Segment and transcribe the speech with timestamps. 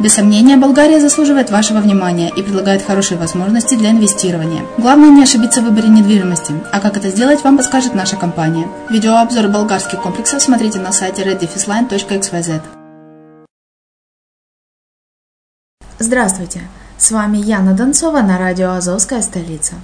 [0.00, 4.62] Без сомнения, Болгария заслуживает вашего внимания и предлагает хорошие возможности для инвестирования.
[4.78, 8.66] Главное не ошибиться в выборе недвижимости, а как это сделать, вам подскажет наша компания.
[8.90, 12.62] Видеообзор болгарских комплексов смотрите на сайте reddefisline.xyz.
[15.98, 16.62] Здравствуйте!
[16.98, 19.74] С вами Яна Донцова на радио «Азовская столица».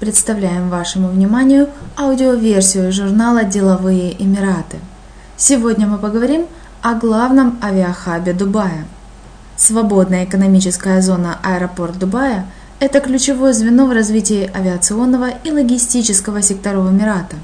[0.00, 4.78] Представляем вашему вниманию аудиоверсию журнала «Деловые Эмираты».
[5.36, 6.46] Сегодня мы поговорим
[6.82, 8.84] о главном авиахабе Дубая.
[9.56, 12.44] Свободная экономическая зона аэропорт Дубая–
[12.80, 17.36] это ключевое звено в развитии авиационного и логистического секторов Эмирата.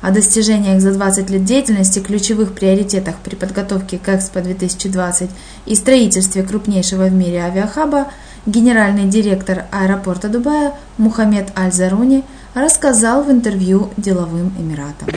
[0.00, 5.30] О достижениях за 20 лет деятельности, ключевых приоритетах при подготовке к Экспо 2020
[5.66, 8.08] и строительстве крупнейшего в мире авиахаба
[8.44, 12.24] генеральный директор аэропорта Дубая Мухаммед Аль-Заруни
[12.54, 15.08] рассказал в интервью деловым Эмиратам.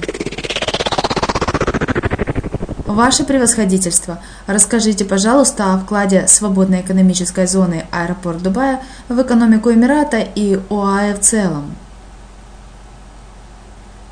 [2.93, 10.59] Ваше превосходительство, расскажите, пожалуйста, о вкладе свободной экономической зоны аэропорт Дубая в экономику Эмирата и
[10.69, 11.73] ОАЭ в целом.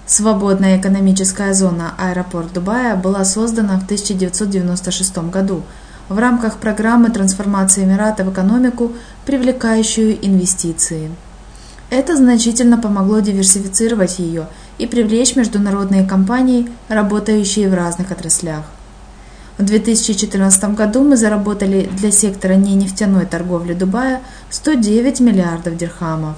[0.08, 5.62] Свободная экономическая зона аэропорт Дубая была создана в 1996 году
[6.10, 8.94] в рамках программы трансформации Эмирата в экономику,
[9.28, 11.12] привлекающую инвестиции.
[11.92, 14.48] Это значительно помогло диверсифицировать ее
[14.82, 18.64] и привлечь международные компании, работающие в разных отраслях.
[19.60, 26.36] В 2014 году мы заработали для сектора ненефтяной торговли Дубая 109 миллиардов дирхамов.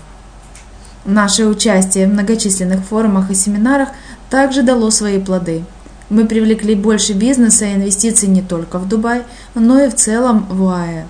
[1.05, 3.89] Наше участие в многочисленных форумах и семинарах
[4.29, 5.63] также дало свои плоды.
[6.09, 9.23] Мы привлекли больше бизнеса и инвестиций не только в Дубай,
[9.55, 11.05] но и в целом в УАЭ.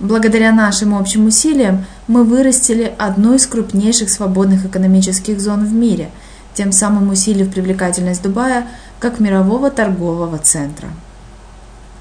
[0.00, 6.10] Благодаря нашим общим усилиям мы вырастили одну из крупнейших свободных экономических зон в мире,
[6.54, 8.66] тем самым усилив привлекательность Дубая
[9.00, 10.88] как мирового торгового центра.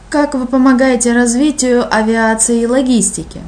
[0.10, 3.42] Как вы помогаете развитию авиации и логистики?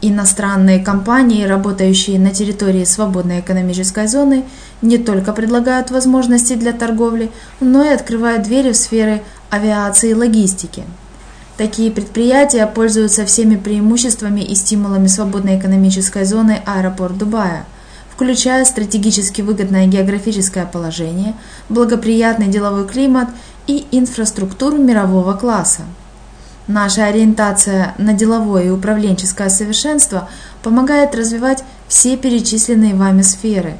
[0.00, 4.44] Иностранные компании, работающие на территории свободной экономической зоны,
[4.80, 7.30] не только предлагают возможности для торговли,
[7.60, 10.84] но и открывают двери в сферы авиации и логистики–
[11.58, 17.64] Такие предприятия пользуются всеми преимуществами и стимулами свободной экономической зоны аэропорт Дубая,
[18.18, 21.36] включая стратегически выгодное географическое положение,
[21.68, 23.28] благоприятный деловой климат
[23.68, 25.82] и инфраструктуру мирового класса.
[26.66, 30.28] Наша ориентация на деловое и управленческое совершенство
[30.64, 33.76] помогает развивать все перечисленные вами сферы.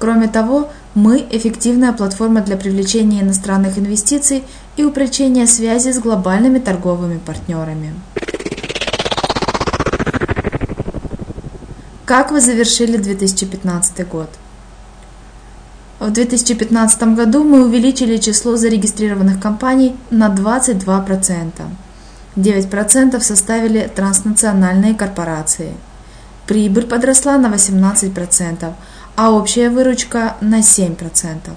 [0.00, 4.42] Кроме того, мы– эффективная платформа для привлечения иностранных инвестиций
[4.76, 7.94] и упрочения связи с глобальными торговыми партнерами.
[12.06, 14.30] Как вы завершили 2015 год?
[15.98, 21.50] В 2015 году мы увеличили число зарегистрированных компаний на 22%.
[22.36, 25.74] 9% составили транснациональные корпорации.
[26.46, 28.72] Прибыль подросла на 18%,
[29.16, 31.50] а общая выручка на 7%.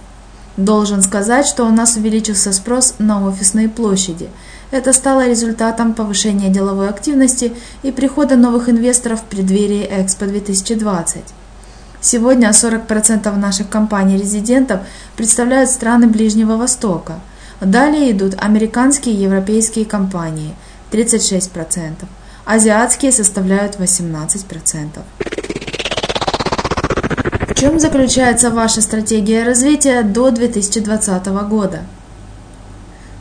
[0.60, 4.28] Должен сказать, что у нас увеличился спрос на офисные площади.
[4.72, 11.22] Это стало результатом повышения деловой активности и прихода новых инвесторов в преддверии Экспо 2020.
[12.02, 14.82] Сегодня 40% наших компаний-резидентов
[15.16, 17.22] представляют страны Ближнего Востока.
[17.62, 20.56] Далее идут американские и европейские компании–
[20.92, 21.94] 36%.
[22.44, 25.04] Азиатские составляют 18%
[27.56, 31.82] чем заключается ваша стратегия развития до 2020 года?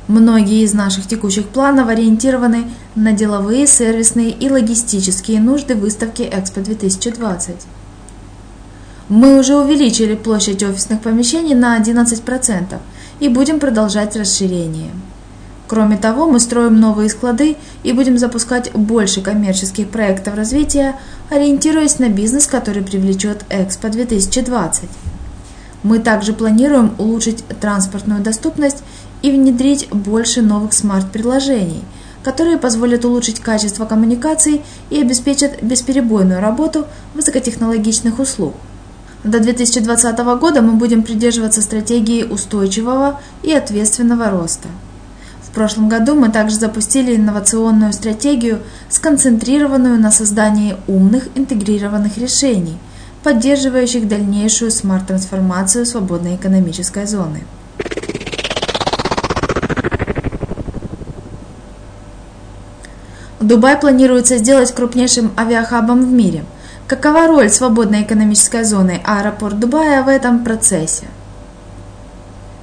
[0.06, 2.64] Многие из наших текущих планов ориентированы
[2.94, 7.56] на деловые, сервисные и логистические нужды выставки Экспо 2020.
[9.08, 12.78] Мы уже увеличили площадь офисных помещений на 11%
[13.20, 14.90] и будем продолжать расширение.
[15.68, 20.96] Кроме того, мы строим новые склады и будем запускать больше коммерческих проектов развития,
[21.28, 24.88] ориентируясь на бизнес, который привлечет Экспо 2020.
[25.82, 28.82] Мы также планируем улучшить транспортную доступность
[29.20, 31.84] и внедрить больше новых смарт-приложений,
[32.22, 38.54] которые позволят улучшить качество коммуникаций и обеспечат бесперебойную работу высокотехнологичных услуг.
[39.22, 44.68] До 2020 года мы будем придерживаться стратегии устойчивого и ответственного роста–
[45.48, 52.76] в прошлом году мы также запустили инновационную стратегию, сконцентрированную на создании умных интегрированных решений,
[53.22, 57.44] поддерживающих дальнейшую смарт-трансформацию свободной экономической зоны.
[63.40, 66.44] Дубай планируется сделать крупнейшим авиахабом в мире.
[66.86, 71.04] Какова роль свободной экономической зоны аэропорт Дубая в этом процессе?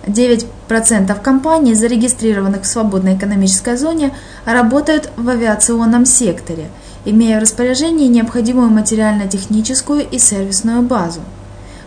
[0.05, 4.13] 9% компаний, зарегистрированных в свободной экономической зоне,
[4.45, 6.67] работают в авиационном секторе,
[7.05, 11.21] имея в распоряжении необходимую материально-техническую и сервисную базу.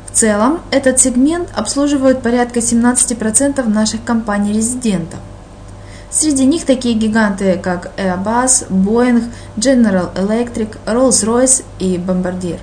[0.07, 5.21] В целом, этот сегмент обслуживает порядка 17% наших компаний-резидентов.
[6.11, 9.25] Среди них такие гиганты, как Airbus, Boeing,
[9.57, 12.59] General Electric, Rolls-Royce и Bombardier.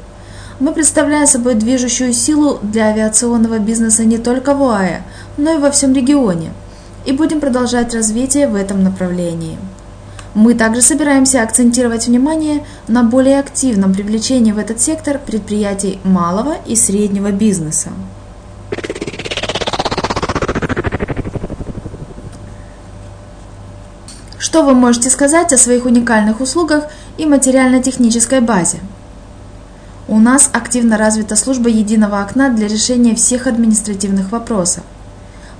[0.57, 5.01] Мы представляем собой движущую силу для авиационного бизнеса не только в ОАЭ,
[5.35, 6.53] но и во всем регионе,
[7.03, 9.57] и будем продолжать развитие в этом направлении.
[10.33, 16.77] Мы также собираемся акцентировать внимание на более активном привлечении в этот сектор предприятий малого и
[16.77, 17.89] среднего бизнеса.
[24.37, 26.85] Что вы можете сказать о своих уникальных услугах
[27.17, 28.79] и материально-технической базе?
[30.07, 34.83] У нас активно развита служба единого окна для решения всех административных вопросов.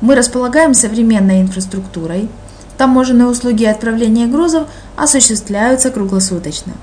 [0.02, 2.30] Мы располагаем современной инфраструктурой,
[2.78, 6.74] таможенные услуги и отправление грузов осуществляются круглосуточно.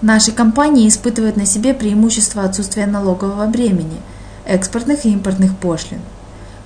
[0.00, 4.00] Наши компании испытывают на себе преимущество отсутствия налогового бремени,
[4.46, 6.00] экспортных и импортных пошлин.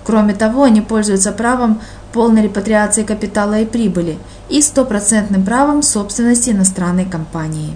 [0.04, 1.80] Кроме того, они пользуются правом
[2.12, 7.74] полной репатриации капитала и прибыли и стопроцентным правом собственности иностранной компании.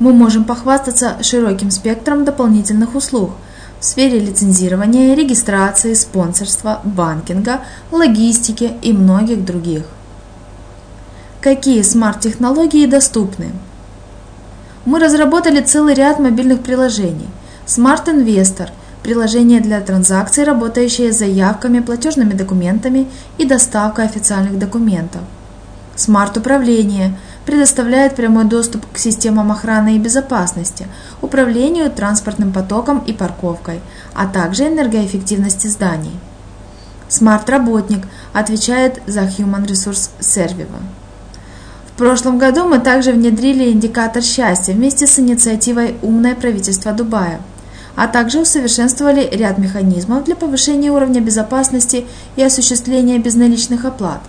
[0.00, 3.30] Мы можем похвастаться широким спектром дополнительных услуг
[3.78, 7.60] в сфере лицензирования, регистрации, спонсорства, банкинга,
[7.92, 9.84] логистики и многих других.
[11.40, 13.52] Какие смарт-технологии доступны?
[14.84, 17.28] Мы разработали целый ряд мобильных приложений.
[17.66, 18.70] Smart Investor–
[19.02, 23.06] приложение для транзакций, работающее с заявками, платежными документами
[23.38, 25.20] и доставкой официальных документов.
[25.94, 30.86] Смарт-управление предоставляет прямой доступ к системам охраны и безопасности,
[31.20, 33.80] управлению транспортным потоком и парковкой,
[34.14, 36.18] а также энергоэффективности зданий.
[37.08, 40.66] Смарт-работник отвечает за Human Resource Service.
[41.94, 47.40] В прошлом году мы также внедрили индикатор счастья вместе с инициативой «Умное правительство Дубая»,
[47.94, 54.20] а также усовершенствовали ряд механизмов для повышения уровня безопасности и осуществления безналичных оплат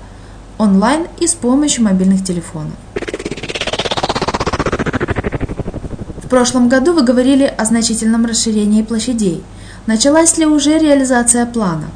[0.58, 2.74] онлайн и с помощью мобильных телефонов.
[6.18, 9.44] В прошлом году вы говорили о значительном расширении площадей.
[9.86, 11.90] Началась ли уже реализация планов?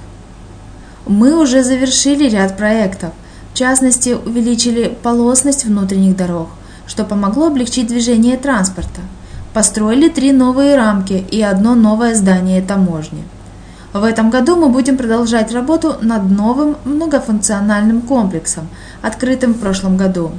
[1.08, 3.12] Мы уже завершили ряд проектов.
[3.54, 6.50] В частности, увеличили полосность внутренних дорог,
[6.86, 9.02] что помогло облегчить движение транспорта–
[9.54, 13.24] Построили три новые рамки и одно новое здание таможни.
[13.94, 18.68] В этом году мы будем продолжать работу над новым многофункциональным комплексом,
[19.02, 20.32] открытым в прошлом году.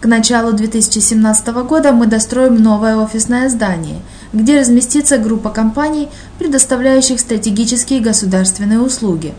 [0.00, 4.00] К началу 2017 года мы достроим новое офисное здание,
[4.32, 6.08] где разместится группа компаний,
[6.38, 9.34] предоставляющих стратегические государственные услуги.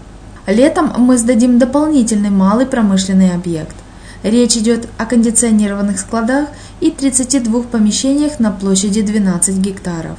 [0.48, 3.76] Летом мы сдадим дополнительный малый промышленный объект–
[4.24, 6.50] Речь идет о кондиционированных складах
[6.82, 10.18] и 32 помещениях на площади 12 гектаров.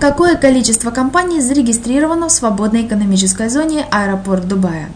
[0.00, 4.90] Какое количество компаний зарегистрировано в свободной экономической зоне аэропорт Дубая?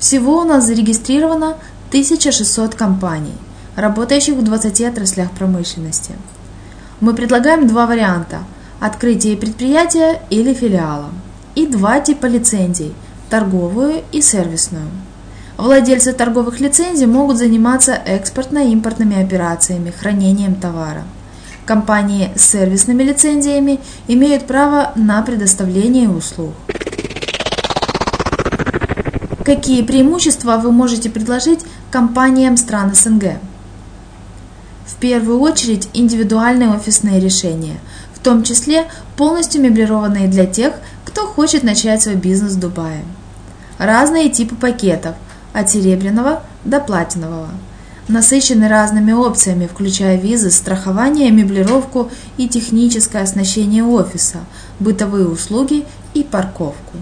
[0.00, 1.56] Всего у нас зарегистрировано
[1.90, 3.34] 1600 компаний,
[3.76, 6.14] работающих в 20 отраслях промышленности.
[7.00, 8.40] Мы предлагаем два варианта–
[8.80, 11.10] открытие предприятия или филиала,
[11.54, 12.92] и два типа лицензий–
[13.30, 14.90] торговую и сервисную.
[15.56, 21.04] Владельцы торговых лицензий могут заниматься экспортно-импортными операциями, хранением товара.
[21.70, 26.52] Компании с сервисными лицензиями имеют право на предоставление услуг.
[29.44, 31.60] Какие преимущества вы можете предложить
[31.92, 33.34] компаниям стран СНГ?
[34.84, 37.76] В первую очередь индивидуальные офисные решения,
[38.16, 38.86] в том числе
[39.16, 40.74] полностью меблированные для тех,
[41.04, 43.04] кто хочет начать свой бизнес в Дубае
[43.78, 45.14] разные типы пакетов,
[45.52, 47.48] от серебряного до платинового.
[48.10, 54.38] Насыщены разными опциями, включая визы, страхование, меблировку и техническое оснащение офиса,
[54.80, 56.96] бытовые услуги и парковку.